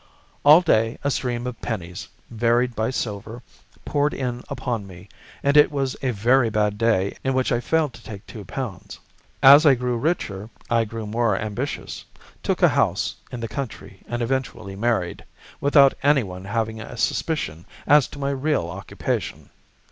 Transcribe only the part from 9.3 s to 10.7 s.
"As I grew richer